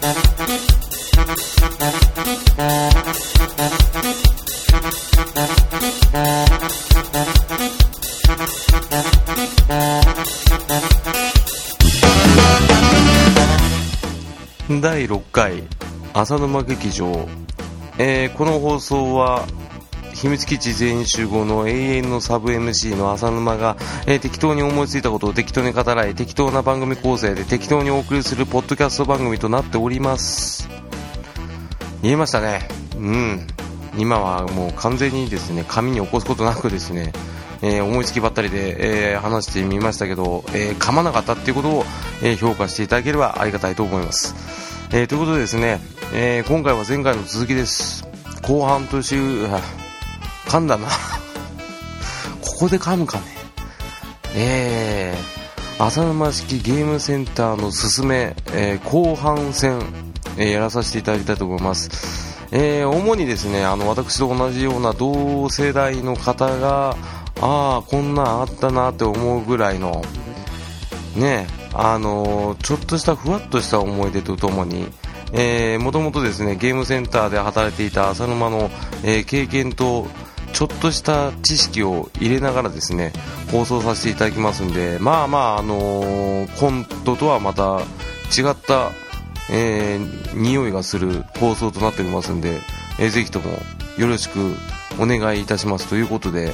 [0.00, 0.08] 第
[15.06, 15.64] 6回
[16.14, 17.28] 浅沼劇場、
[17.98, 19.44] えーこの放送は
[20.20, 23.76] 秘密基地全員集合の永遠のサブ MC の浅沼が、
[24.06, 30.68] えー適当に思いついたことを適当に語らい適当な番組構成で適当にお送りするポッドキャスト番組となっております。
[32.02, 32.68] 言えましたね。
[32.96, 33.46] うん。
[33.96, 37.12] 今はもう完全にですね紙に起こすことなくですね
[37.62, 41.84] えー思いつきばったりで、えー話してみましたけど、えー噛まなかったっていうことを、
[42.22, 44.34] えー評価していただければありがたいと思います、
[44.92, 45.80] えーということでですね、
[46.12, 48.04] えー今回は前回の続きです。
[48.42, 49.79] 後半という
[50.50, 50.88] 噛んだな。
[52.42, 53.24] ここで噛むかね。
[54.34, 55.14] え。
[55.78, 59.80] ー、浅沼式ゲームセンターのすすめ、えー後半戦、
[60.38, 66.96] えーやらさせていただきたいと思います、えー主にですねあの私と同じような同世代の方が
[67.40, 70.02] ああこんなんあったなって思うぐらいの
[71.14, 74.88] ねあのーちょっとしたふわっとした思い出とともに
[75.78, 78.68] もともとですねゲームセンターで働いていた浅沼の、
[79.04, 80.08] えー経験と
[80.60, 83.14] ちょっとした知識を入れながらですね
[83.50, 87.80] 放送させていただきますんでまあまああのーコントとはまた
[88.38, 88.90] 違った、
[89.50, 92.60] えー匂いがする放送となっておりますんで、
[92.98, 93.52] えーぜひとも
[93.96, 94.54] よろしく
[95.00, 95.88] お願いいたします。
[95.88, 96.52] ということで、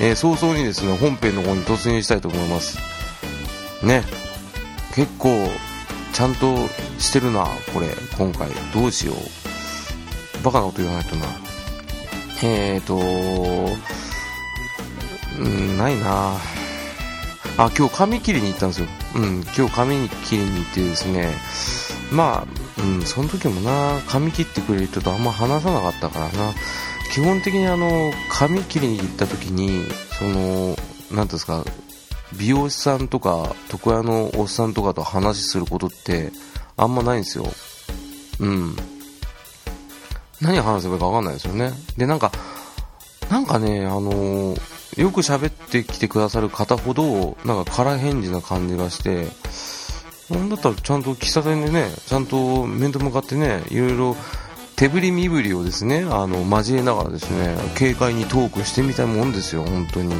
[0.00, 2.78] えー早々にですね本編の方に突入したいと思います。
[3.84, 4.04] ね。
[4.94, 5.30] 結構
[6.12, 6.56] ちゃんと
[7.00, 7.88] してるなこれ。
[8.16, 8.50] 今回。
[8.72, 10.44] どうしよう。
[10.44, 11.47] バカなこと言わないとな。
[12.42, 12.96] えーと
[15.38, 16.36] うんないな。
[17.56, 18.88] あ今日髪切りに行ったんですよ。
[19.16, 21.34] うん今日髪切りに行ってですね。
[22.12, 26.52] まあうんその時もな髪切ってくれる人とあんま話さなかったからな。
[27.12, 29.86] 基本的にあの髪切りに行った時に
[30.18, 31.64] その何ていうんですか
[32.38, 36.30] 美容師さんとか床屋のおっさんとかと話することって
[36.76, 37.46] あんまないんですよ。
[38.40, 38.76] うん。
[40.40, 41.72] 何話せばいいか分かんないですよね。
[41.96, 42.32] でなんか
[43.30, 49.28] なんかねあのーよく喋ってきてくださる方ほどなんか空返事な感じがして
[50.28, 54.16] なんだったらちゃんと喫茶店でねちゃんと面と向かってねいろいろ
[54.74, 60.14] 手振り身振りをですねあの交えながらですね軽快にトークしてみたいもんですよ本当に。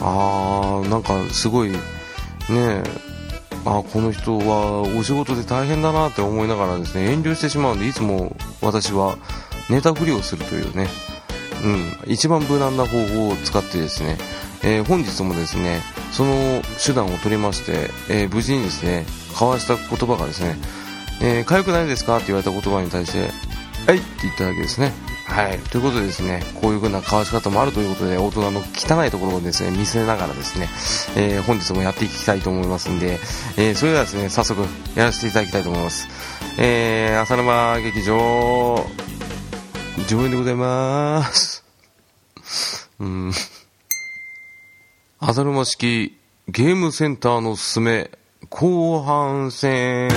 [0.00, 1.78] あーなんかすごいね
[3.64, 9.16] あこの人はお仕事で大変だなって思いながらですね遠慮してしまうんでいつも私は
[9.70, 10.88] ネタ振りをするというね、
[12.04, 14.18] うん、一番無難な方法を使ってですね、
[14.62, 15.82] えー本日もですね
[16.12, 20.56] その手段を取りまして、えー無事にですね交わした言葉がですね
[21.22, 23.20] えー、痒くないですかって言われた言葉に対して、
[23.86, 24.92] はいって言っただけですね。
[25.26, 25.58] はい。
[25.58, 30.68] ということでですね、こういう風な交わし方もあるということで、大人の汚いところをですね、見せながらですね、
[31.16, 33.18] えー本日もやっていきたいと思いますんで、
[33.56, 34.60] えーそれではですね、早速
[34.94, 36.08] やらせていただきたいと思います。
[36.58, 38.86] えー、浅沼劇場、
[40.06, 41.64] 上演でございまーす。
[43.00, 43.32] うん。
[45.26, 46.18] 浅沼式
[46.48, 48.10] ゲームセンターのすすめ
[48.50, 50.10] 後半戦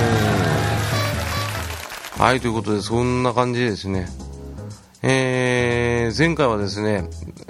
[2.18, 4.06] はいということでそんな感じですね
[5.02, 7.08] えー前回はですね、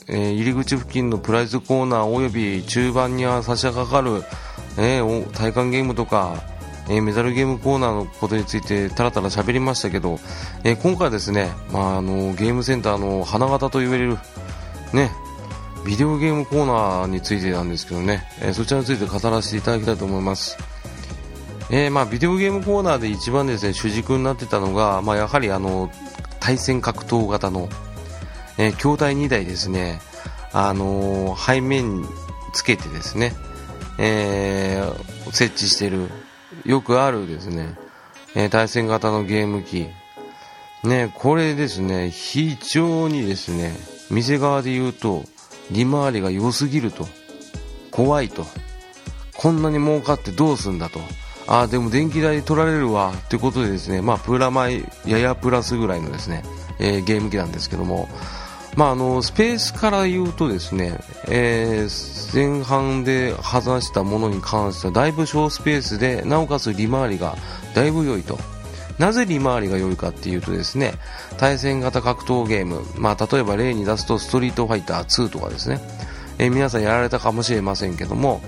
[0.09, 4.23] えー入り口付近のプライズコーナーおよび中盤には差し掛かる、
[4.77, 6.43] えー体感ゲームとか、
[6.91, 10.19] えーメダルゲームコーナーのことについてたらたら喋りましたけど、
[10.63, 14.19] えー今回はですね、まあ、あのゲームセンターの花形と言われる
[14.93, 15.11] ね
[15.87, 20.59] ビデオゲームコーナーについてなんですけどね、えーそちらについて語らせていただきたいと思います。
[21.71, 25.91] えーまあ、ビデオゲームコーナーで一番ですね主軸になってたのが、まあ、やはりあの
[26.49, 27.69] 対戦格闘型の、
[28.57, 30.01] えー筐体2台ですね、
[30.55, 32.09] あのー背面
[32.55, 33.35] つけてですね、
[33.99, 36.09] えー設置してる
[36.65, 37.77] よくあるですね、
[38.35, 39.89] え対戦型のゲーム機。
[40.85, 43.77] ね、これですね、非常にですね、
[44.11, 45.25] 店側で言うと、
[45.71, 47.07] 利回りが良すぎると、
[47.91, 48.47] 怖いと、
[49.37, 50.99] こんなに儲かってどうすんだと、
[51.49, 56.45] あ、でも電気代取られるわ、ってことでですね、まあ、プラマイ、ややプラスぐらいのですね、
[56.79, 58.09] えーゲーム機なんですけども、
[58.77, 67.35] まあ、あの、スペースから言うとですね、えー前半で話したものに関しては、だいぶ小スペースで、なおかつ利回りが
[67.75, 68.39] だいぶ良いと。
[68.99, 70.95] なぜ利回りが良いかっていうとですね、
[71.39, 75.81] 対戦型格闘ゲーム、まあ、例えば例に出すとストリートファイター2とかですね、
[76.37, 78.43] えー皆さんやられたかもしれませんけども、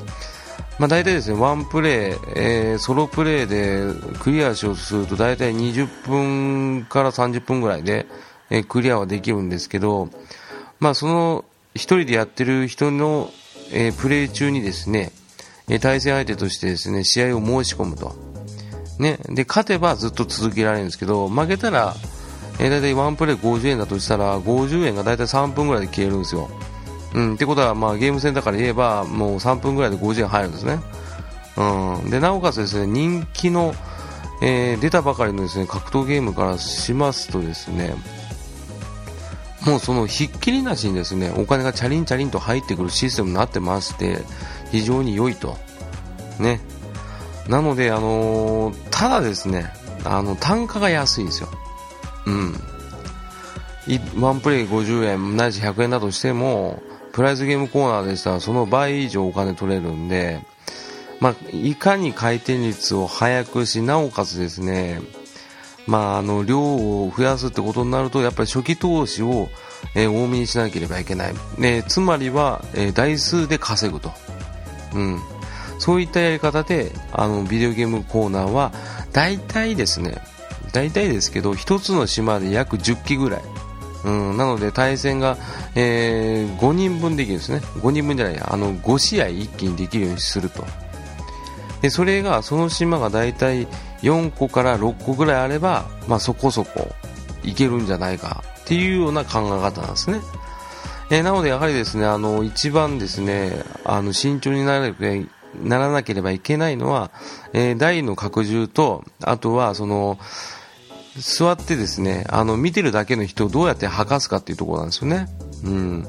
[0.81, 1.95] まあ、大体ですね、ワンプレイ、
[2.35, 3.83] えー、ソロプレイで
[4.19, 8.07] クリアしようとすると大体20分から30分ぐらいで、
[8.49, 10.09] えー、クリアはできるんですけど、
[10.79, 11.45] まあ、その
[11.75, 13.29] 一人でやってる人の、
[13.71, 15.13] えー、プレイ中にですね、
[15.69, 18.15] え対戦相手としてですね、試合を申し込むと。
[18.99, 21.95] ね、で、勝てばずっと続けられるんですけど、負けたら、
[22.59, 26.49] えー、大体ワンプレイ50円だとしたら、50円が大体3分ぐらいで消えるんですよ。
[27.15, 30.79] うん、ってことは、まあ、ゲームセンターから言えば、もう3分ぐらいで50円入るんですね。
[31.57, 33.75] うん、で、なおかつですね、人気の、
[34.43, 37.95] えー、出たばかりのですね、格闘ゲームからしますとですね、
[39.67, 44.23] もうそのひっきりなしにですね、お金がチャリンチャリンと入ってくるシステムになってまして、
[44.71, 45.59] 非常に良いと。
[46.39, 46.61] ね。
[47.49, 49.73] なので、あのー、ただですね、
[50.05, 51.49] あの、単価が安いんですよ。
[52.27, 52.55] うん。
[54.19, 60.41] ワンプレイ50円、ないし100円だとしても、プライズゲームコーナーでしたらその倍以上お金取れるんで、
[61.21, 65.01] まあ、いかに回転率を速くし、なおかつですね、
[65.87, 69.49] まあ、あの、量を増やすってことになると、やっぱり初期投資を、
[69.95, 71.35] えー、多めにしなければいけない。
[71.59, 74.13] ね、つまりは、えー、台数で稼ぐと。
[74.95, 75.21] うん。
[75.79, 78.73] そういったやり方で、あの、ビデオゲームコーナーは、
[79.13, 80.19] 大体ですね、
[80.73, 83.43] 大体ですけど、一つの島で約10機ぐらい。
[84.05, 85.37] うん、なので対戦が、
[85.75, 87.59] えー、5人分できるんですね。
[87.59, 90.65] 5人分じゃない、あの、5試合一気にできるようにすると。
[91.83, 93.67] で、それが、その島が大体
[94.03, 96.89] 4個から6個ぐらいあれば、まあそこそこ
[97.43, 100.21] いけるんじゃないかっていうような考え方なんですね。
[101.11, 104.95] えー、なのでやはりですね、あの、一番ですね、あの、慎重になら
[105.63, 107.11] ならなければいけないのは、
[107.53, 110.19] えー、台の拡充と、あとは、その、
[111.21, 115.29] 座ってですね、あの、見てるだけの人をどうやって吐かすかっていうところなんですよね。
[115.65, 116.09] うん。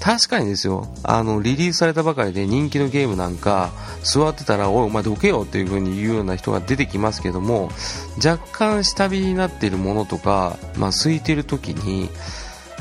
[0.00, 3.70] 確かにですよ、あの、リリースされたばかりで人気のゲームなんか、
[4.02, 7.70] 座ってたら、おい、お前どけよっていう風に言うような人が出てきますけども、
[8.16, 12.10] 若干下火になっているものとか、まあ、空いてる時に、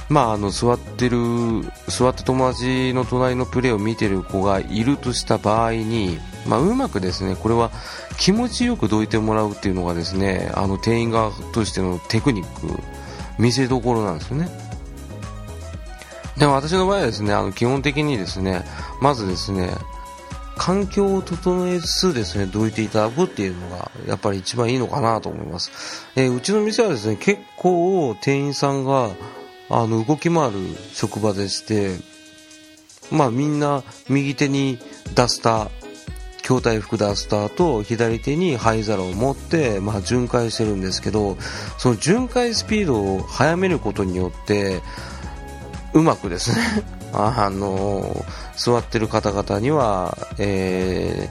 [0.09, 1.17] まあ、あの座ってる
[1.87, 7.71] 座って友達の隣のプレーを見てる子がいるとした場合に、まあ、うまくですねこれは
[8.17, 12.81] 気持ちよくどいてもらうっていうのがですねあの店員側としてのテクニック
[13.37, 14.49] 見せどころなんですよね
[16.37, 18.63] でも私の場合はですねあの基本的にですね
[18.99, 19.69] まずですね
[20.59, 26.05] 環境を整えつつですね、どいていただくっていうのが、やっぱり一番いいのかなと思います。
[26.17, 29.09] えー、うちの店はですね、結構店員さんが、
[29.69, 30.57] あの動き回る
[30.91, 31.95] 職場でして、
[33.09, 34.79] まあみんな右手に
[35.15, 35.69] ダスター、
[36.49, 41.37] 筐体服ダスターと左手に灰皿を持って、まあ、巡回してるんですけど
[41.77, 44.81] その巡回スピードを速めることによって
[45.93, 46.57] うまくですね
[47.13, 48.25] あの
[48.57, 51.29] 座ってる方々には、え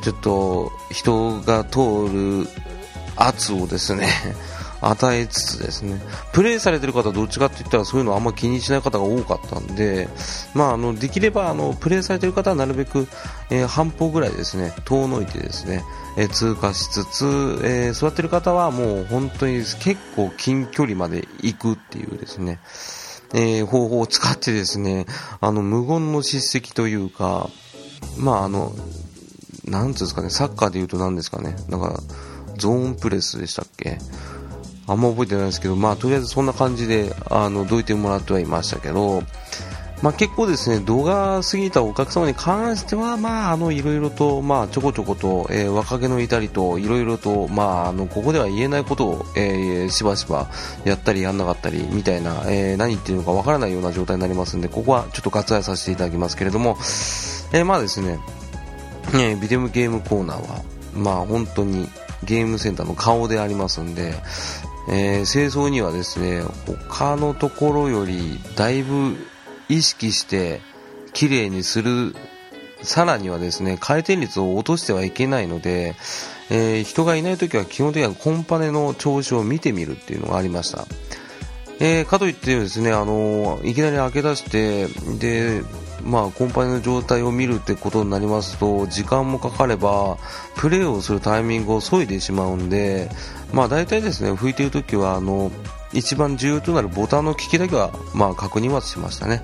[0.00, 2.08] ー、ちょっと人が通
[2.44, 2.48] る
[3.16, 4.06] 圧をですね
[4.80, 6.00] 与えつつですね、
[6.32, 10.08] プレイされてる方どっちかって言ったらそういうのあんま気にしない方が多かったんで、
[10.54, 13.08] まあ、あのできればあのプレイされてる方はなるべく、
[13.50, 14.72] えー、半歩ぐらいですね。
[14.84, 15.82] 遠のいてですね、
[16.16, 17.24] えー、通過しつつ、
[17.64, 22.60] えー、座ってる方はもう本当に結構近距離まで行くっていうですね、
[23.34, 25.06] えー、方法を使ってですね、
[25.40, 27.50] あの無言の叱責というか、
[28.16, 28.72] まああの、
[29.64, 32.00] なんつうんですかね、サッカーで言うと何ですかね、なんか、
[32.56, 33.98] ゾーンプレスでしたっけ。
[34.88, 39.22] あんま覚えてないですけど、まあ、とりあえずそんな感じで、あの、どいてもらってはいましたけど、
[40.00, 50.48] まあ、結構ですね、動画過ぎたお客様に関しては、まあ、あの、いろいろと、まあ、ちょこちょこと、えー、若気の至りと、いろいろと、まあ、あの、ここでは言えないことを、えー、しばしば
[50.84, 56.78] やったりやんなかったり、みたいな、えー、何言ってるのかわからないような状態になりますんで、ここはちょっと割愛させていただきますけれども、
[57.52, 58.20] えー、まあですね、
[59.14, 60.62] えー、ビデオゲームコーナーは、
[60.94, 61.88] まあ、本当に、
[62.24, 64.14] ゲームセンターの顔でありますんで、
[64.90, 66.42] えー、清掃にはですね、
[66.88, 69.16] 他のところよりだいぶ
[69.68, 70.62] 意識して
[71.12, 72.14] 綺麗にする、
[72.82, 75.94] さらにはですね、回転率を落としてはいけないので、
[76.50, 80.86] えー、人がいない時は基本的にはコンパネの調子を見てみるっていうのがありました。
[81.80, 84.86] えー、かといってですね、あのいきなり開け出して、
[85.18, 85.62] で、
[86.04, 90.16] まあ、コンパニの状態を見るってことになりますと時間もかかれば
[90.56, 93.10] プレーをするタイミングを削いでしまうんで、
[93.52, 95.50] まあ、大体ですね拭いている時はあの
[95.92, 99.42] 一番重要となるボタンの利きだけは、まあ、確認はしましたね。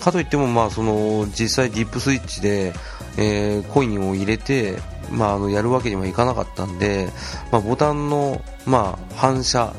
[0.00, 2.72] かといっても、まあ、その実際ディップスイッチで、
[3.18, 4.78] えー、コインを入れて、
[5.10, 7.08] まあ、あのやるわけにはいかなかったんで、
[7.52, 9.72] まあ、ボタンの、まあ、反射、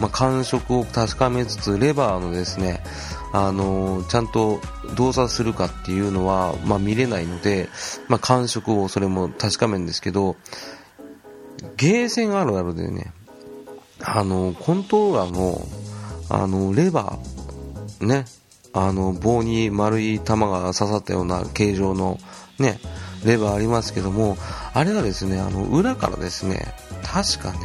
[0.00, 2.82] まあ、感触を確かめつつレバーのですね
[3.36, 4.60] あのちゃんと
[4.94, 7.68] 動作するかっていうのは、まあ、見れないので、
[8.06, 10.36] まあ、感触をそれも確かめるんですけど、
[11.76, 13.12] ゲーセンあるあるでね、
[14.00, 15.66] あの、コントローラーの、
[16.30, 18.26] あの、レバー、ね、
[18.72, 22.18] あの、棒に丸い玉が刺さったような形状の、
[22.60, 22.78] ね、
[23.24, 24.36] レバーありますけども、
[24.74, 26.72] あれがですね、あの、裏からですね、
[27.02, 27.58] 確かね、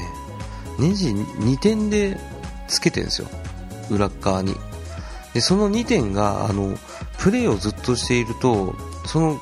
[0.80, 2.18] ネジ2点で
[2.68, 3.28] つけてるんですよ。
[3.92, 4.56] 裏側に。
[5.34, 6.78] で、その2点が、あの、
[7.18, 9.40] プレイをずっとしていると、その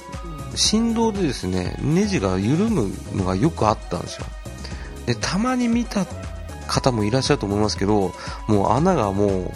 [0.55, 4.25] 振動でですね、ネジが緩むのがよくあったんですよ。
[5.05, 6.05] で、たまに見た
[6.67, 8.13] 方もいらっしゃると思いますけど、
[8.47, 9.53] もう穴がも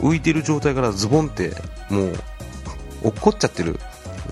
[0.00, 1.54] う浮いてる状態からズボンって
[1.90, 2.12] もう
[3.02, 3.78] 落っこっちゃってる、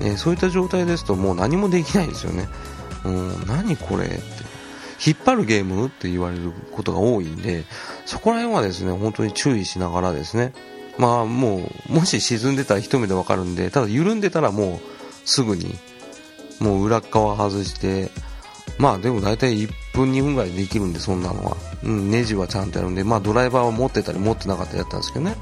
[0.01, 2.49] えそういった状態ですともう何もできないですよね。
[3.05, 4.25] うん、何これって。
[5.05, 7.65] 引っ張るゲームって言われることが多いんで、
[8.07, 10.53] そこら辺はですね、本当に注意しながらですね、
[10.99, 15.75] まあもう、もし沈んでたら一目でわかるんで、ただ緩んでたらもうすぐに、
[16.61, 18.11] もう裏側外して、
[18.79, 21.57] まあでも大体1分2分ぐらいできるんで、そんなのは。
[21.85, 25.37] うん、ネジはちゃんとやるんで、まあドライバーは持ってたり持ってなかったりやったんですけどね。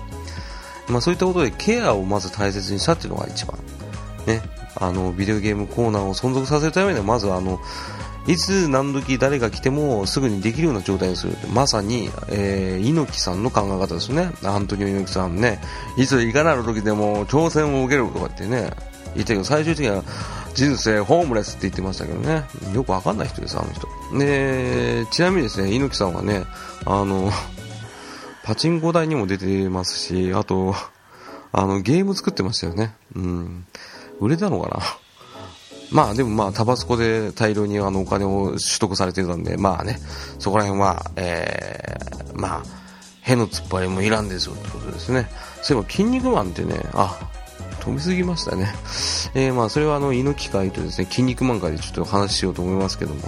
[0.88, 3.58] まあそういったことでケアをまず大切にしたっていうのが一番。
[4.26, 4.42] ね。
[4.76, 7.60] あの、ビデオゲームコーナーを存続させるためには、まずあの、
[8.26, 11.36] いつ何時誰が来てもすぐにできるような状態にする。
[11.52, 14.30] まさに、えー、猪木さんの考え方ですね。
[14.42, 15.60] アントニオ猪木さんね。
[15.96, 18.70] いついかなる時でも挑戦を受けるとかってね、
[19.14, 20.02] 言ったけど、最終的には
[20.54, 22.44] 人生ホームレスって言ってましたけどね。
[22.72, 23.88] よくわかんない人です、あの人。
[24.18, 26.44] で、ちなみにですね、猪木さんはね、
[26.86, 27.30] あの、
[28.42, 30.74] パチンコ台にも出てますし、あと、
[31.52, 32.94] あの、ゲーム作ってましたよね。
[33.14, 33.66] うん。
[34.20, 34.82] 売れたのかな？
[35.90, 39.98] まあでもまあタバスコで大量にあのお金を取得されてたんで、まあね、
[40.38, 42.62] そこら辺は、えー、まあ、
[43.22, 45.28] への突っ張りもいらんですよってことですね。
[45.62, 47.18] そういえば、筋肉マンってね、あ、
[47.80, 48.74] 飛びすぎましたね。
[49.34, 53.20] えー、まあ、それはあの、猪木会とですね、筋肉マン会でちょっと話しようと思いますけども、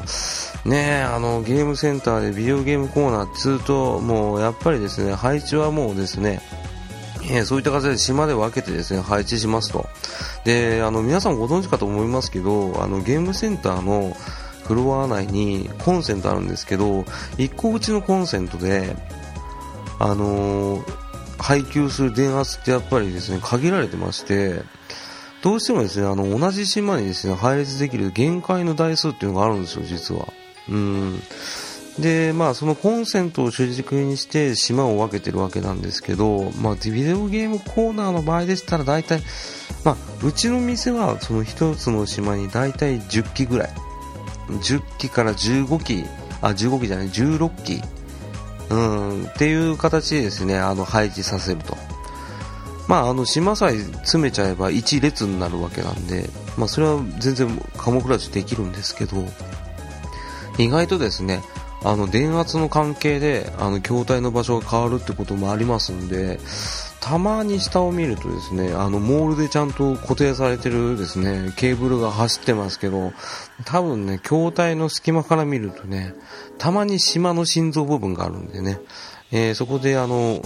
[0.65, 6.41] ねあの、ゲームセンターでビデオゲームコーナーっつうと、もう、やっぱりですね、配置はもうですね、
[7.29, 9.87] えー、そういった形で島で分けてですね、配置しますと。
[10.45, 14.17] で、あの、皆さんご存知かと思いますけど、あの、ゲームセンターの
[14.65, 17.03] フロア内にコンセントあるんですけど、
[17.39, 18.97] 1個うちのコンセントで、
[19.99, 21.07] あのー
[21.39, 24.63] 配給する電圧ってやっぱりですね、限られてまして、
[25.43, 30.27] どうしてもですね、あの、同じ島にですね、配列できる限界の台数っていうのがあるんですよ、実は。
[30.69, 31.23] うん。
[31.99, 39.23] で、まあ、そのコンセントを主軸にして島を分けてるわけなんですけど、まあ、ビデオゲームコーナーの場合でしたら大体、
[39.85, 43.71] まあ、うちの店はその一つの島に大体10機ぐらい。
[44.49, 46.05] 10機から15機、
[46.41, 47.83] あ、15機じゃない、16機
[48.69, 51.77] うん、っていう形でですね、あの、配置させると。
[52.89, 59.17] まあ、あの、島さえ詰めちゃえば1列になるわけなんで、まあ、それは全然カモフラージュできるんですけど、
[60.59, 61.43] 意外とですね、
[61.87, 66.41] あの、電圧の関係で、あの、筐体の場所が変わるってこともありますんで、
[67.01, 73.13] たまに下を見るとですね、あの、モールでちゃんと固定されてるですね、ケーブルが走ってますけど、
[73.65, 76.15] 多分ね、筐体の隙間から見るとね、
[76.59, 78.81] たまに島の心臓部分があるんでね、
[79.31, 80.43] えー、そこであの、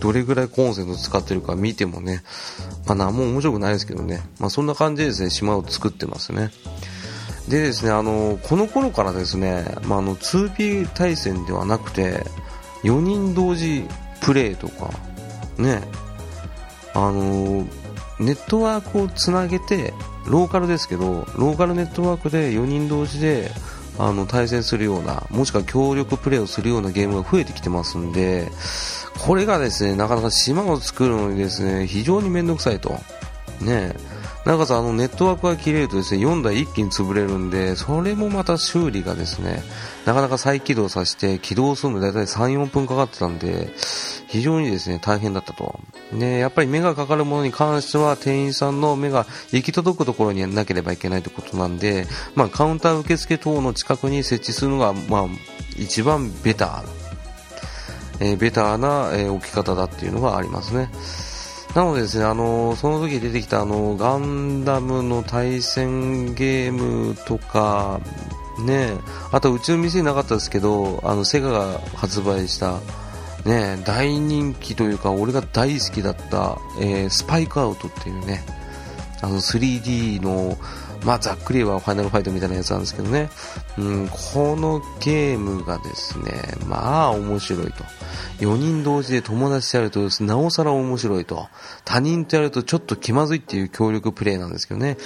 [0.00, 2.24] どれぐらいコンセント使ってるか見てもね、
[2.86, 6.50] まあ何も面白くないですけどね、まあそんな感じでですね、島を作ってますね。
[7.48, 12.24] でですね、あの、この頃からですね、まああの、2P 対戦ではなくて、
[12.84, 13.86] 4人同時
[14.20, 14.90] プレイとか、
[15.56, 15.82] ね、
[16.94, 17.66] あの
[18.20, 19.92] ネットワークをつなげて、
[20.26, 23.50] ローカルですけど、ローカルネットワークで4人同時で
[23.98, 28.50] あの対戦するような、もしくは協力プレイをするようなゲームが増えてきてますんで、
[29.26, 32.98] これがですね、なかなか島を作るのにですね、非常に面倒くさいと。
[33.60, 33.94] ね
[34.48, 39.62] なんかさ、あのネットワークが切れるとですね、4台一気に潰れるんで、それもまた修理がですね、
[40.06, 43.70] なかなか再起動させて起動するので大体3、4分かかってたんで、
[44.26, 45.78] 非常にですね、大変だったと。
[46.12, 55.26] ね、やっぱり目がかかるものに関しては店員さんの目が行き届くところにやなければいけないということなんで、まあカウンター受付等の近くに設置するのが、まあ
[55.76, 56.84] 一番ベター、
[58.20, 60.88] えー、ベターな、えー、置き方だっていうのがありますね。
[61.78, 68.00] なのでですね、あのその時出てきたあのガンダムの対戦ゲームとか、
[68.66, 68.94] ね、
[69.30, 72.80] あとうちの店になかったですけど、あのセガが発売した、
[73.44, 78.42] ね、大人気というか、俺が大好きだった、えー、スパイクアウトっていうね、
[79.22, 80.58] あの 3D の、
[81.04, 83.30] まあ、ざっくりはファイナルファイトみたいなやつなんですけどね、
[83.76, 86.32] うん、このゲームがですね、
[86.66, 87.84] まあ面白いと。
[88.40, 91.48] 4人同時で友達とやるとなおさら面白いと。
[91.84, 94.96] 他人とやるとちょっと気まずいっていう協力プレイなんですけどね。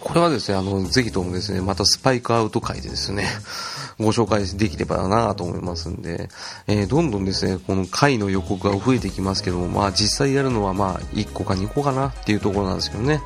[0.00, 3.26] これはですね、あの、ぜひともですね、またスパイクアウト会でですね、
[3.98, 6.30] ご紹介できればなと思いますんで、
[6.66, 13.20] えー、どんどんですね、この回の予告が増えてきますけども、まあ実際やるのはまあ1個か2個かなっていうところなんですけどね。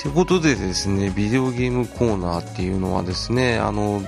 [0.00, 4.02] ということでですね、ビデオゲームコーナーっていうのはですね、あの、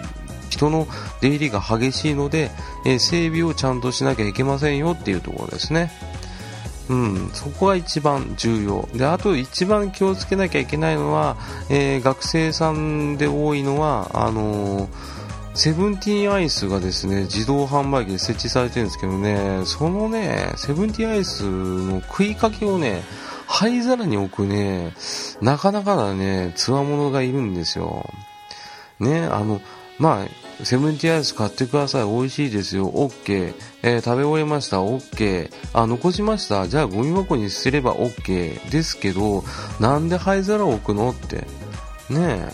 [0.48, 0.86] 人の
[1.20, 2.50] 出入りが激しいので、
[2.86, 5.90] えー、整備をちゃんとしなきゃいけませんよっていうところですね。
[6.88, 11.36] うん、そこが一番重要であと一番気をつけなきゃいけないのは、
[11.70, 14.90] えー、学生さんで多いのはあのー、
[15.54, 23.04] セブンティーンアイスがですね自動販売機で設置されてるんですけどねそのねセブンティーンアイスの食いかけをね
[23.52, 24.94] 灰皿に置くね
[25.42, 28.08] なかなかなねつわものがいるんですよ
[28.98, 29.60] ねあの
[29.98, 32.06] まあ、セブンティアイス買ってください。
[32.06, 32.90] 美味しいですよ。
[32.90, 33.54] OK。
[33.82, 34.78] えー、食べ終えました。
[34.78, 35.52] OK。
[35.72, 36.66] あ、残しました。
[36.66, 38.68] じゃあゴミ箱に捨てれば OK。
[38.68, 39.44] ですけど、
[39.78, 41.36] なんで灰皿を置くのって。
[41.36, 41.44] ね
[42.18, 42.52] え。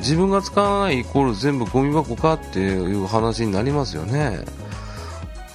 [0.00, 4.40] 自分が使わないイコール全部ゴミ箱かっていう話になりますよね。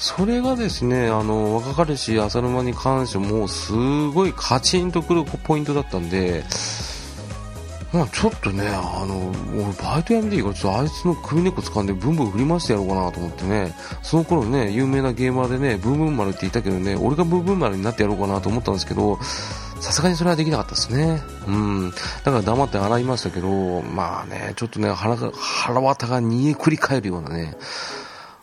[0.08, 3.74] それがですね、あの、若かりし浅沼に関しても、す
[4.10, 6.44] ごいカチンとくるポイントだったんで、
[7.92, 19.18] まあ、ちょっとね、あの、俺バイトやめていいから、ちょっとあいつの首根っこ掴んでブンブン振り回してやろうかなと思ってね、その頃ね、有名なゲーマーでね、ブンブン丸って言ったけどね、俺がブンブン丸になってやろうかなと思ったんですけど、
[19.80, 21.20] さすがにそれはできなかったですね。
[21.48, 21.92] うん。
[22.24, 27.58] だから黙って洗いましたけど、まあね、ちょっとね、腹が、腹渡が煮えくり返るようなね、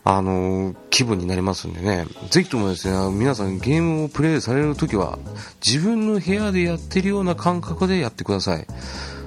[0.05, 5.17] あの気分になりますんでね、ぜひともですね、皆さんゲームをプレイされるときは、
[5.65, 8.67] 自分の部屋でやってるような感覚でやってください。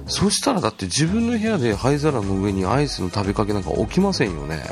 [0.05, 4.63] そしたらだって自分の部屋で灰皿の上にアイスの食べかけなんか置きませんよね。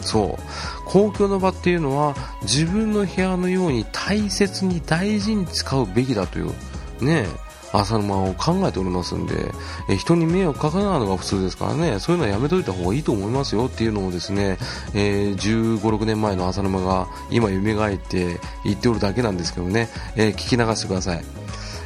[0.00, 0.42] そう。
[0.86, 6.52] 公共の場っていうのは自分の部屋のように大切に大事に使うべきだという、
[7.00, 7.26] ね、
[7.72, 9.50] 朝の間を考えておりますんで、
[9.88, 14.58] え人に迷惑かかないのが普通ですからね、そういうのはやめといた方がいいと思いますよっていうのをですね、
[14.94, 21.24] えー、15、6年前の朝沼が今蘇って言っておるだけなんですけどね、えー、聞き流してください。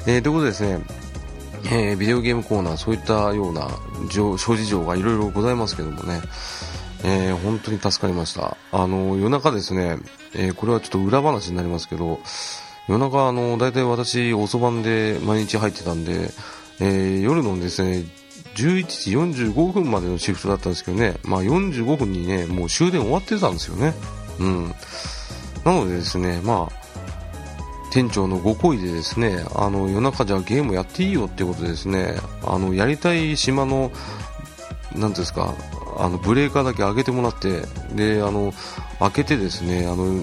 [0.06, 0.80] えー、ということでですね、
[1.64, 3.68] えー、ビデオゲームコーナー、そういったような
[4.10, 6.20] 諸事情がいろいろございますけどもね、
[7.04, 8.56] えー、本当に助かりました。
[8.72, 9.98] あの、夜中ですね、
[10.34, 12.20] え、これはちょっと裏話になりますけど、
[12.88, 16.30] 夜中、あの、大体私、遅番で毎日入ってたんで、
[16.80, 18.04] えー、夜のですね、
[18.54, 23.94] 11時45分までのシフトだったんですけどね、まあ45分にね、もう終電終わってたんですよね。
[24.38, 24.74] うん。
[25.64, 26.86] なのでですね、まあ、
[27.96, 33.90] 店長のご好意でですねあの夜中じゃゲームやっていいよってことでですねあのやりたい島の
[34.94, 35.54] なんですか
[35.98, 37.62] あのブレーカーだけ上げてもらって
[37.94, 38.52] であの
[38.98, 40.22] 開けてですねあの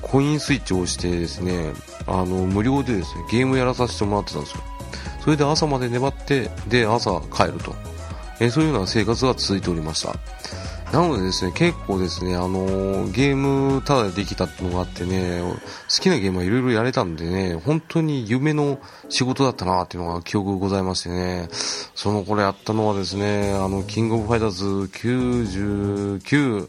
[0.00, 1.72] コインスイッチを押してですね
[2.06, 4.62] あの無料でですねゲームやらさせてもらってたんですよ。
[5.20, 7.74] それで朝まで粘ってで朝帰ると。
[8.40, 10.14] えそういうような生活が続いておりました。
[10.92, 21.48] なのでですね、結構ですね、あの、ゲームただでできたってのがあってね、好きなゲームはいろいろやれたんでね、本当に夢の仕事だったなっていうのが記憶ございましてね、
[21.94, 26.68] その頃やったのはですね、あの、キングオブファイターズ99、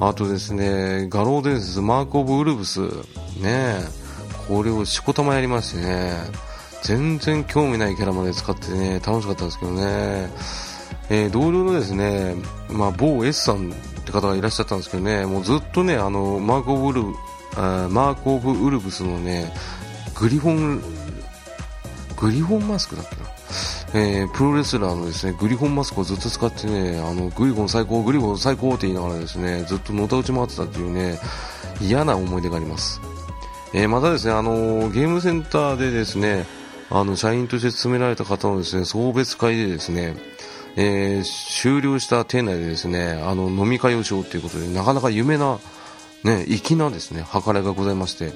[0.00, 2.80] あとですね、餓狼伝説マークオブウルブス、
[3.40, 3.76] ね、
[4.48, 6.12] これをしこたまやりましてね、
[6.82, 10.30] 全然興味ないキャラまで使ってね、楽しかったんですけどね、
[11.08, 12.34] えー、同僚のですね、
[12.68, 17.14] まあ、某 S さんって方がいらっしゃったんですけどね、もうずっとね、あの、マークオブウルブ、
[17.90, 19.52] マークオブウルブスのね、
[20.14, 20.82] グリフォン、
[22.16, 23.22] グリフォンマスクだっけな？
[23.94, 31.18] えー、プロレスラーのですね、グリフォンマスクをずっと使ってね、あの、グリフォン最高、グリフォン最高って言いながらですね、ずっとのたうち回ってたっていうね、
[31.80, 33.00] 嫌な思い出があります。
[33.76, 36.46] えー、またですね、あのゲームセンターでですね、
[36.88, 40.16] あの、社員として勤められた方のですね、送別会でですね、
[40.76, 45.58] えー、終了した店内でですね、あの、飲み会をしようということで、なかなか夢な、
[46.24, 48.32] ね、粋なですね、計らいがございまして、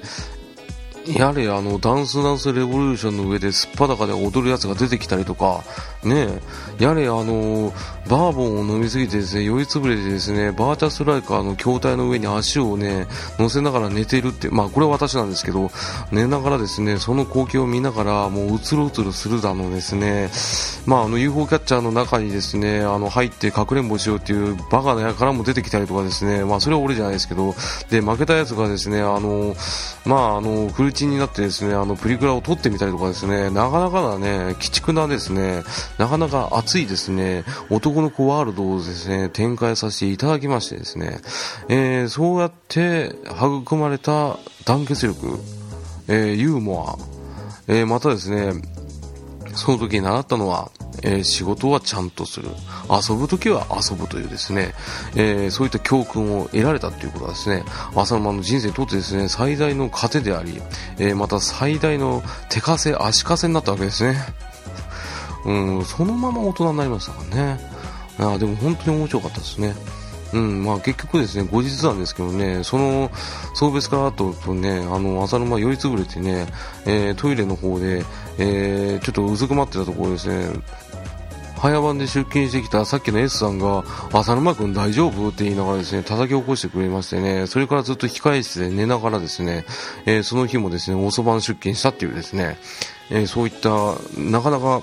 [1.06, 5.64] やれあのダンスダンスレボリューションの上ですっぱだかで踊るやつが出てきたりとか、
[6.04, 6.40] ね
[6.78, 7.72] やれあの
[8.08, 13.06] バーボンを飲みすぎてですね酔いつぶれてですねバーチャストライカーの筐体の上に足をね
[13.38, 15.70] 乗せながら寝てるってまあこれは私なんですけど
[16.10, 20.30] 寝ながらですねその光景を見ながらもううつろうつろするだのですね。
[20.86, 26.44] まああの UFO キャッチャーの中にですねあの入ってかくれんぼしようっていうバカなやからも出てきたりとかですね。
[26.44, 27.54] まあそれは俺じゃないですけど。
[27.90, 29.54] で負けたやつがですねあの
[30.06, 35.62] まああの打ちになってですね、あの、プリクラを撮ってみたりとかですね、なかなかなね、鬼畜なですね、
[35.98, 41.20] なかなか熱いですね、男の子ワールドをですね、展開させていただきましてですね、
[41.68, 45.38] えー、そうやって育まれた団結力、
[46.08, 46.98] えー、ユーモ
[47.68, 48.60] ア、えー、またですね、
[49.54, 52.48] その時習ったのは、えー、仕事はちゃんとする。
[52.90, 54.74] 遊ぶ時は遊ぶというですね、
[55.14, 60.60] えー、そういった教訓を得られたということはですね、浅沼の人生にとってですね、最大の糧であり、
[60.98, 64.18] えー、また最大の手枷、足枷になったわけですね。
[65.44, 67.70] うん、そのまま大人になりましたからね。
[68.18, 69.74] あでも本当に面白かったですね。
[70.32, 73.10] うんまあ、結局ですね後日なんですけどねその
[73.54, 76.46] 送別会後とねあの浅沼酔いつぶれてね、
[76.86, 78.04] えー、トイレの方で、
[78.38, 80.62] えー、ちょっとうずくまってたところですね
[81.58, 85.28] 早番で出勤してきたさっきの S さんが浅沼君大丈夫？
[85.28, 89.66] って言いながらですね叩き起こしてくれましてねそれからずっと控室で寝ながらですね、
[90.06, 92.56] えー、その日もですね遅番出勤したっていうですね、
[93.10, 93.68] えそういった
[94.16, 94.80] なかなか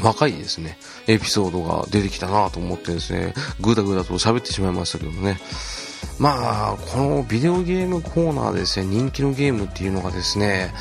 [0.00, 5.38] 若いですね、エピソードが出てきたなと思ってですね、ぐだぐだと喋ってしまいましたけどもね。
[6.18, 10.72] まあ、このビデオゲームコーナーですね、人気のゲームっていうのがですね、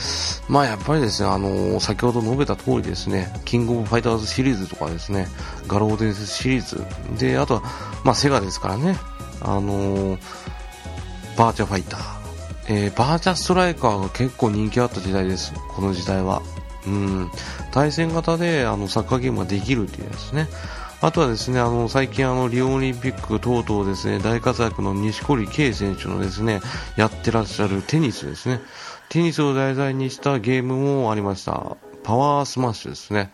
[0.47, 5.27] まあやっぱりですね、あの先ほど述べた通りですね、キングオブファイターズシリーズとかですね、
[5.67, 6.83] 餓狼伝説シリーズ、
[7.17, 7.63] で、あとは、
[8.03, 8.97] まあセガですからね、
[9.41, 10.17] あの
[11.37, 12.01] バーチャファイター、
[12.67, 16.41] えー、バーチャストライカーが結構人気あった時代です、この時代は。
[16.87, 17.31] うん、
[17.71, 20.47] 対戦型であのサッカーゲームができるというですね。
[21.01, 26.61] あとはですね、あの、最近あの、リオオリンピック等々ですね、大活躍の錦織圭選手のですね、
[26.95, 28.61] やってらっしゃるテニスですね。
[29.09, 31.75] テニスを題材にしたゲームもありました。
[32.03, 33.31] パワースマッシュですね。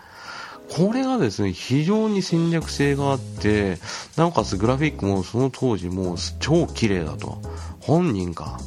[0.69, 3.79] これがですね、非常に戦略性があって、
[4.15, 7.41] なおかつグラフィックもその当時もう超綺麗だと。
[7.81, 8.59] 本人か。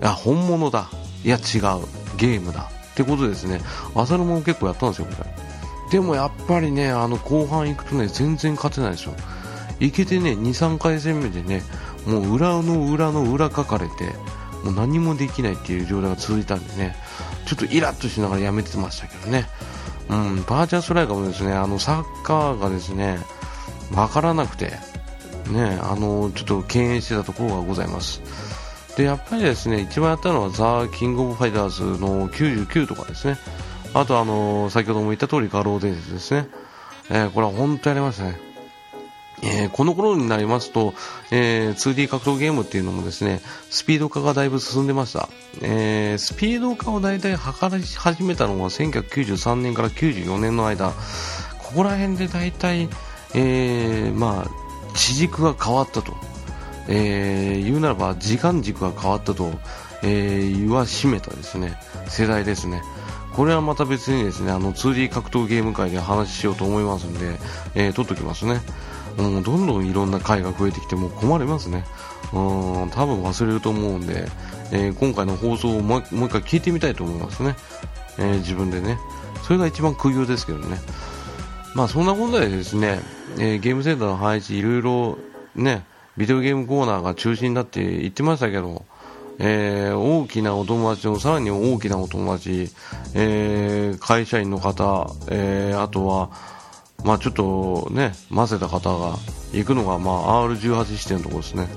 [0.00, 0.90] いや、本物だ。
[1.22, 1.42] いや、違う。
[2.16, 2.70] ゲームだ。
[3.02, 3.60] ってことですね、
[3.94, 5.30] 浅野も結構やったんですよ、これ。
[5.92, 9.14] でもやっぱりね、あの後半行くとね、全然勝てないですよ。
[9.78, 11.62] いけてね、2、3回戦目でね、
[12.06, 14.06] もう裏の裏の裏かかれて、
[14.64, 16.96] もう何もできないっていう状態が続いたんでね、
[17.46, 19.46] ちょっとイラッとしながらやめてましたけどね。
[20.08, 23.20] うん、バーチャーストライカーもですね、あのサッカーがですね、
[23.94, 24.72] わからなくて、
[25.52, 28.20] ね、あの、ちょっと敬遠してたところがございます。
[28.98, 33.38] でやっぱりですね一番やったのはザ・キングオブファイターズの99とかですね
[33.94, 36.48] あとあの先ほども言った通り餓狼伝説ですね、
[37.08, 38.40] えー、これは本当やりましたね
[39.40, 40.94] えー、この頃になりますと、
[41.30, 45.28] えー、2D 格闘ゲームっていうのもですね、スピード化がだいぶ進んでました。
[45.62, 50.90] えー、スピード化を大体測り始めたのが1993年から94年の間、
[51.62, 52.88] ここら辺で大体、
[53.32, 56.16] えー、まあ、地軸が変わったと。
[56.88, 59.52] えー、言うならば時間軸が変わったと、
[60.02, 62.82] えー、言わしめたですね世代ですね。
[63.34, 67.38] これはまた別にですねあの 2D 格闘ゲーム界で話しようと思いますんで、
[67.74, 68.60] えー、撮っときますね。
[69.18, 71.84] うん、どんどんいろんな回が増えてきても困りますね。
[72.32, 74.26] うん、多分忘れると思うんで、
[74.72, 77.54] えー、今回の放送をもうもう一回聞いてみたいと思いますね。
[78.18, 78.98] えー、自分でね。
[79.42, 80.78] それが一番苦行ですけどね。
[81.74, 83.00] まあそんなことでですね、
[83.38, 85.18] えー、ゲームセンターの配置いろいろ
[85.54, 85.84] ね、
[86.18, 88.84] ビデオゲームコーナーが中心になって言ってましたけど、
[89.38, 92.68] えー、大きなお友達のさらに大きなお友達、
[93.14, 96.30] えー、会社員の方、えー、あとは、
[97.04, 99.14] まあちょっとね、混ぜた方が
[99.52, 101.68] 行くのが、まあ R18 視点のところですね。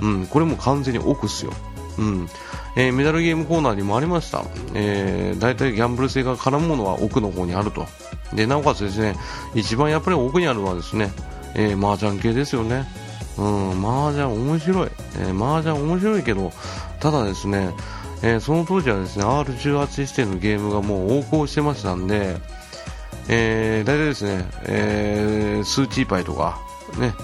[0.00, 1.52] うん、これも完全に奥っすよ。
[1.98, 2.28] うん。
[2.76, 4.42] えー、メダルゲームコーナーにもありました。
[4.72, 7.86] えー、大体ギャンブル性が絡むものは奥の方にあると。
[8.32, 9.14] で、なおかつですね、
[9.54, 11.10] 一番やっぱり奥にあるのはですね、
[11.54, 13.03] えー、麻雀系ですよね。
[13.36, 16.52] うん、麻雀面白い、えー、麻雀面白いけど、
[17.00, 17.74] ただですね、
[18.22, 22.36] えー、その当時はですね R18 指定のゲームがもう横行してましたんで、
[23.28, 26.60] えー、大体ですね、えー、スーチーパイとか、
[26.98, 27.14] ね、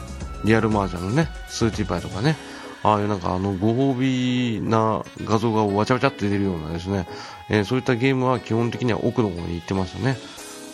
[0.45, 2.37] リアル麻雀のね、スーチーパイとかね、
[2.83, 7.07] ああいうなんかあのご褒美な画像がわちゃわちゃって出るようなですね、
[7.49, 10.17] えー、そういったゲームは基本的には奥の方に行ってましたね。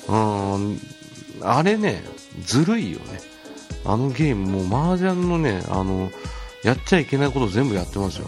[0.08, 0.80] うん、
[1.42, 2.02] あれね、
[2.40, 3.20] ずるいよね。
[3.86, 6.10] あのゲーム、もう麻雀のね、あの、
[6.64, 8.26] やっちゃいけないこと全部やってますよ。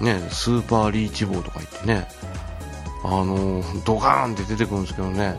[0.00, 2.08] ね、スーパーリーチ棒とか言ってね、
[3.04, 5.36] あの、ドカーンって出てくるんですけどね、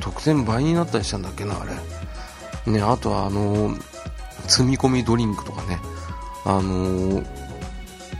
[0.00, 2.72] 得点倍になったりしたんだっけな、あれ。
[2.72, 3.76] ね、あとはあの、
[4.48, 5.78] 積み込みドリンクとかね、
[6.44, 7.22] あの、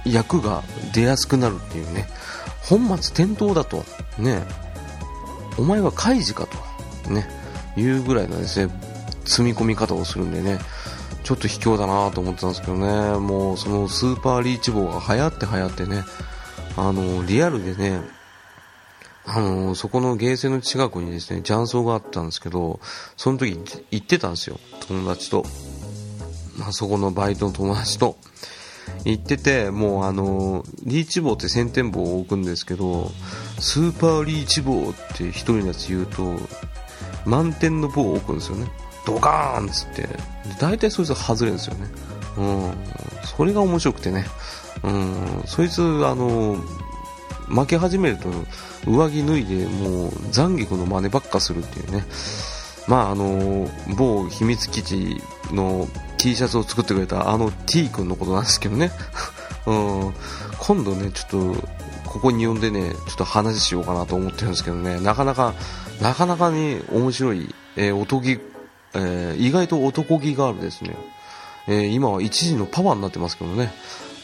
[0.04, 0.62] 役が
[0.92, 2.08] 出やすくなるっていうね、
[2.62, 3.84] 本末転倒だと、
[4.18, 4.42] ね、
[5.58, 7.28] お前はカイジかと、ね、
[7.76, 8.72] いうぐらいのですね、
[9.26, 10.58] 積み込み方をするんでね、
[11.24, 16.04] ちょっと卑怯だなと思ってたんですけどね、もうそのスーパーリーチ棒が流行って流行ってね、
[16.76, 18.00] あの、リアルでね、
[19.26, 22.78] あの、そこのゲーセンの近くにですね、雀荘があったんですけど、
[23.16, 23.58] その時
[23.90, 25.44] 行ってたんですよ、友達と。
[26.56, 28.16] まあ、そこのバイトの友達と。
[29.04, 33.10] 行ってて、もうあの、リーチ棒って先天棒を置くんですけど、
[33.58, 36.34] スーパーリーチ棒って一人のやつ言うと、
[37.24, 38.70] 満点の棒を置くんですよね。
[39.06, 40.08] ドカーンっつって。
[40.60, 41.86] 大体そいつ外れるんですよね。
[42.36, 42.74] うん。
[43.24, 44.26] それが面白くてね。
[44.82, 45.42] うん。
[45.46, 46.58] そいつ、あの、
[47.48, 48.28] 負け始めると
[48.86, 52.04] 上着脱いでもう残菊の真似ばっかするっていうね。
[52.88, 55.88] まああの、某秘密基地の
[56.18, 58.92] T シャツを作ってくれたあの T 君のことなんですけどね。
[59.66, 60.14] うん。
[60.58, 61.68] 今度ね、ちょっと、
[62.04, 65.54] ここに呼んでね、ちょっと話しようかなと思ってるんですけどね、なかなか、
[66.00, 68.38] なかなかに面白い、えー、おとぎ、
[68.96, 70.96] えー、意外と男気があるですね。
[71.68, 73.72] えー、今は一時のパワーになってますけどね。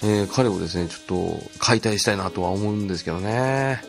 [0.05, 3.83] え、彼をですね、ちょっと解体したいなとは思うんですけどね。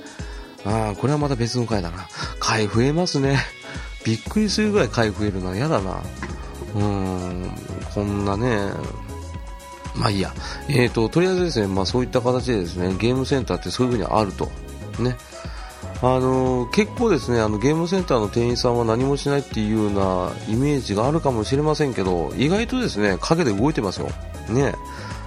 [0.66, 2.08] あ、これはまた別の回だな。
[2.40, 3.40] 回増えますね。
[4.06, 6.02] びっくりするぐらい回増えるのは嫌だな。
[6.76, 7.52] うーん、
[7.94, 8.72] こんなね、
[9.96, 10.34] まあいいや。
[10.68, 14.52] えーと、とりあえずですね、まあそういった形でですね、ゲームセンターってそういう風にあると。
[15.00, 15.16] ね。
[16.04, 24.10] あの、結構ですね、あのゲームセンターの店員さんは何もしないっていうようなイメージがあるかもしれませんけど、意外とですね、陰で動いてますよ。
[24.50, 24.76] ね。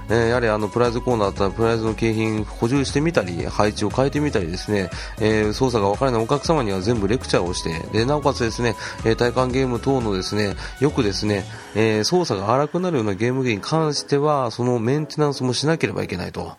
[0.09, 4.91] えー、やはりあのプライズコーナーだったらプライズの景品補充してみたり配置を変えてみたりですね、
[5.21, 16.57] えー、操作が分からないお客様には全部レクチャーをしてでなおかつですね、えー、体感ゲーム等のですねよくですね、えー、操作が荒くなるようなゲーム機に関してはそのメンテナンスもしなければいけないと。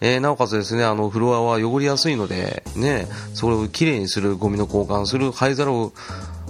[0.00, 5.92] えー、なおかつですね、あの、フロアは汚れやすいので、ね、それをきれいにする、ゴミの交換する、灰皿を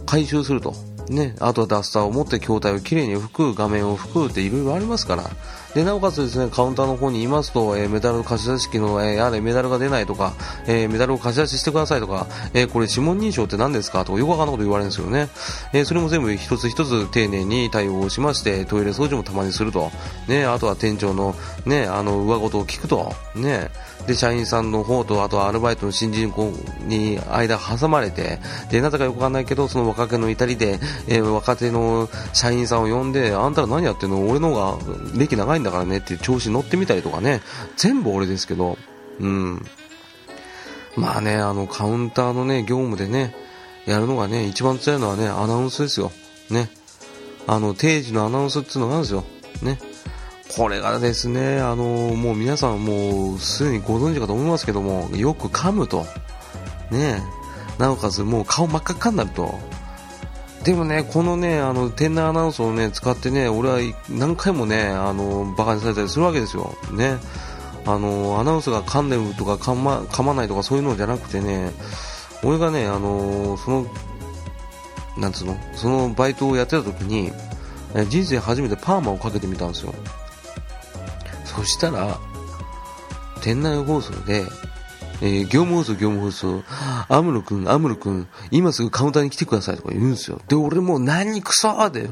[0.05, 0.75] 回収すると。
[1.09, 5.31] ね、あとはダスターを持って筐体をきれいに拭く、画面を拭くっていろいろありますから、
[5.77, 10.33] でなおかつですねカウンターの方にいますと、えー、メダルの貸し出し機の、えー、やれメダルが出ないとか、
[10.67, 15.29] えー、メダルを貸し出ししてくださいとか、えー、これ指紋認証って何ですかとかよくわかんないこと言われるんですよね、
[15.75, 19.91] えー、それも全部一つ一つ丁寧に対応しましてトイレ掃除もたまにすると、
[20.29, 21.35] ね、あとは店長の,、
[21.67, 23.69] ね、あの上ごとを聞くと、ね、
[24.07, 26.53] で社員さんの方とあとアルバイトの新人子
[26.87, 28.39] に間挟まれて
[28.71, 34.29] でなぜかよくわかんないけどその若気の至りで、えー、若手の社員さんを呼んであんたら何やってんの？
[34.29, 34.79] 俺の方が
[35.17, 37.41] 歴長いんだからねっていう調子に乗ってみたりとかね。
[37.77, 38.79] 全部俺ですけど。
[39.21, 39.63] うん。
[40.97, 43.35] まあねあのカウンターのね業務でね
[43.87, 46.13] やるのがね一番強いのはねアナウンスですよ。
[46.51, 46.71] ね。
[47.47, 49.25] あの定時のアナウンスっていうのがあるんですよ。
[49.63, 49.79] ね。
[50.55, 56.07] これがですね、あのもう皆さんもうすでにご存知かと思いますけども、よく噛むと。
[56.91, 57.21] ね
[57.79, 59.59] なおかつもう顔真っ赤っかになると。
[60.65, 63.79] でもね、このね、あの、店内アナウンスをね、使ってね、俺は
[64.09, 66.75] 何回もね、あの、馬鹿にされたりするわけですよ。
[66.91, 67.19] ね。
[67.85, 71.71] あの、アナウンスが噛んでるとか噛ま、噛まないとかそういうのじゃなくてね、
[72.43, 73.87] 俺がね、あの、その、
[75.17, 77.31] なんつうの、そのバイトをやってた時に、
[78.09, 79.95] 人生初めてパーマをかけてみたんですよ。
[81.57, 82.21] そしたら、
[83.41, 84.45] 店内放送で、
[85.23, 86.63] えー、業務放送、業務放送、
[87.09, 90.41] アムロ君、アムロ君、今すぐカウンターに来てくださいとか言うんですよ。
[90.49, 92.11] で、俺もう何クソーで、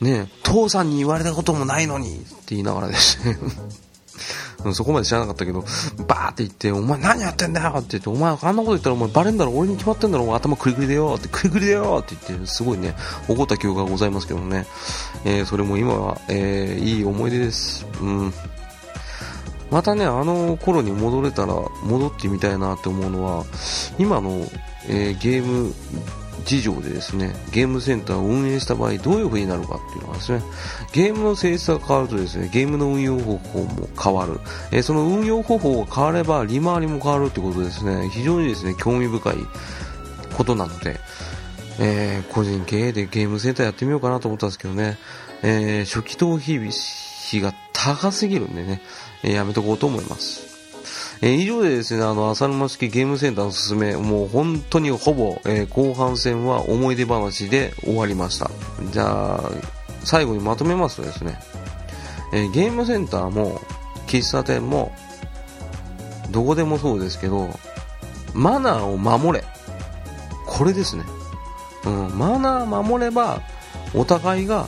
[0.00, 3.38] ね、父さんに言われたこともないのにって言いながらですね
[4.72, 5.64] そこまで知らなかったけど、
[6.06, 11.16] バーって言って、お前何やってんだよって言って、お前あんなこと言ったらお前バレんだろ、俺に決まってんだろ、頭クリクリでよ？
[11.18, 11.98] って、クリクリでよ？
[12.00, 12.94] って言って、すごいね、
[13.28, 14.66] 怒った記憶がございますけどね、
[15.24, 17.86] えー、それも今は、えー、いい思い出です。
[18.00, 18.34] うん。
[19.70, 23.44] またね、あの頃に戻れたら戻ってみたいなって思うのは、
[23.98, 24.46] 今の、
[24.88, 25.74] えー、ゲーム
[26.44, 30.42] 事情でですね、ゲームセンターを運営した場合どういう風になるかっていうのがですね、
[30.92, 34.40] ゲームの性質が変わるとですね、ゲームの運用方法も変わる。
[34.70, 39.36] えー、その運用方法が変われば利回りも変わるってことですね、非常にですね、興味深い
[40.36, 41.00] ことなので、
[41.80, 44.98] えー、個人経営でゲームセンターやってみようかなと思ったんですけどね、
[45.42, 46.58] えー、初期投資
[47.28, 48.80] 費が高すぎるんでね、
[49.24, 50.54] えやめとこうと思います。
[51.22, 58.50] え以上でですね、あの、浅沼式ゲームセンターのすすめ、もう本当にほぼ、えー、後半戦は思い出話で終わりました。
[58.90, 59.50] じゃあ、
[60.04, 61.38] 最後にまとめますとですね、
[62.32, 63.62] えー、ゲームセンターも、
[64.06, 64.92] 喫茶店も、
[66.30, 67.48] どこでもそうですけど、
[68.34, 69.44] マナーを守れ。
[70.46, 71.04] これですね。
[71.86, 73.40] うん、マナー守れば、
[73.94, 74.66] お互いが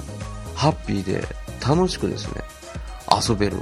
[0.54, 1.26] ハッピーで
[1.60, 2.42] 楽しくですね、
[3.28, 3.58] 遊べる。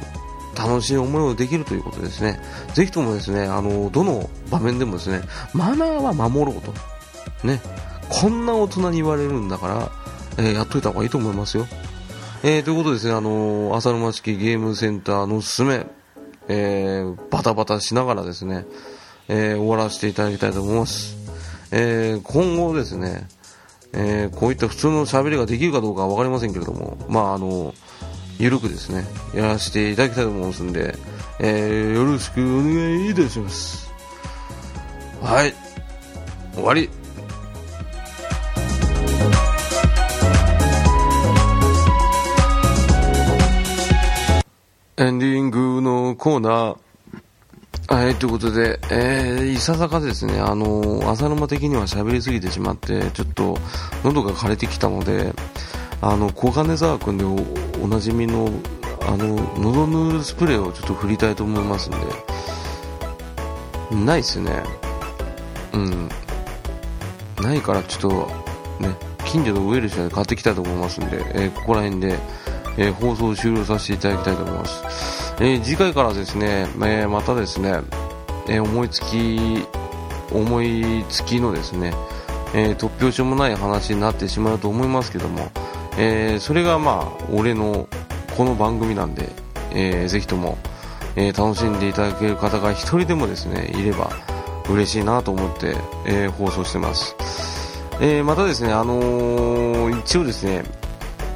[0.66, 2.40] 楽しい思いをできるということですね。
[2.72, 5.22] ぜひともですね、あの、どの場面でもですね、
[5.52, 6.72] マナーは守ろうと。
[7.46, 7.60] ね。
[8.08, 9.92] こんな大人に言われるんだから、
[10.38, 11.66] えー、やっといた方がいいと思いますよ。
[12.42, 15.86] えー、ということですね、あの浅沼式ゲームセンターのおすすめ、
[16.48, 18.66] えー、バタバタしながらですね、
[19.28, 21.16] えー、終わらせていただきたいと思います。
[21.70, 23.26] えー、今後ですね、
[23.94, 27.93] えー、こういった普通の喋りができるかどうかは分かりませんけれども、まああの、ゆ
[28.38, 30.96] ゆるくですね、やらせていただきたいと思いますんで、
[31.38, 33.92] えー、よろしくお願いいたします。
[35.22, 35.54] はい、
[36.54, 36.90] 終わり。
[44.96, 46.76] エンディングのコーナー。
[47.86, 53.58] はい、ということで、えー、いささかですね、あのー、浅沼的には喋りすぎてしまって、ちょっと、
[54.02, 55.34] 喉が枯れてきたので、
[56.06, 57.24] あの、小金沢君で
[57.82, 58.50] おなじみの、
[59.08, 61.98] あの、喉ヌールスプレーをちょっと振りたいと思いますんで、
[64.04, 64.62] ないっすね。
[65.72, 66.10] うん。
[67.42, 72.18] ないからちょっと、ね、近所のウェルシアで買ってきたいと思いますんで、えー、ここら辺で、
[72.76, 75.34] えー、放送を終了させていただきたいと思います。
[75.40, 77.80] えー、次回からですね、えまたですね、
[78.46, 79.64] え思いつき、
[80.30, 81.94] 思いつきのですね、
[82.52, 85.50] え突拍子もない話になってしまうと思いますけども、
[85.96, 87.88] えそれがまあ、俺の
[88.36, 89.28] この番組なんで、
[89.72, 90.58] えー、ぜひとも、
[91.16, 94.10] え楽しんでいただける方が一人でもですね、いれば
[94.68, 95.76] 嬉しいなと思って、
[96.06, 97.14] え放送してます。
[98.00, 100.64] えまたですね、あの一応ですね、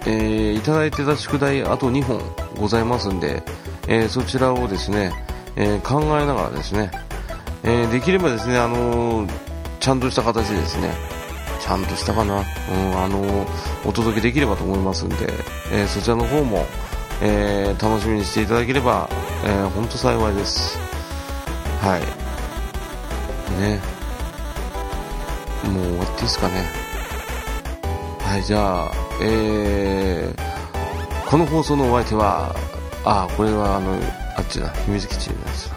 [0.07, 2.21] えー、いただいてた宿題あと2本
[2.57, 3.42] ございますんで、
[3.87, 5.12] え、そちらをですね、
[5.55, 6.90] え、考えながらですね、
[7.62, 9.29] えできればですね、あの
[9.79, 10.92] ちゃんとした形でですね、
[11.61, 13.47] ちゃんとしたかな、うん、あの
[13.85, 15.33] お届けできればと思いますんで、
[15.73, 16.66] えそちらの方も、
[17.21, 19.09] え楽しみにしていただければ、
[19.44, 20.79] えー、本当幸いです。
[21.81, 23.61] はい。
[23.61, 23.81] ね。
[25.73, 26.88] もう終わっていいですかね。
[28.21, 28.90] はい、じゃあ、
[29.23, 32.55] えー、この放送のお相手は、
[33.05, 33.99] あ、これはあの、
[34.37, 35.77] あっちだ、秘密基地のやつだ。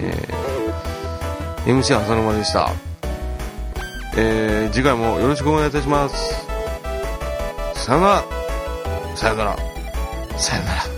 [0.00, 2.70] えー、MC 浅沼でした。
[4.16, 6.46] えー、次回もよろしくお願いいたします。
[7.74, 8.24] さよなら。
[9.16, 9.56] さよなら。
[10.36, 10.93] さよなら。